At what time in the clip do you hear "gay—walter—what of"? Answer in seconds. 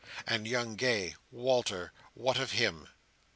0.77-2.53